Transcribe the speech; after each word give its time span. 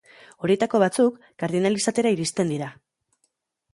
Horietako 0.45 0.81
batzuk, 0.83 1.19
kardinal 1.43 1.77
izatera 1.81 2.15
iristen 2.17 2.55
dira. 2.55 2.71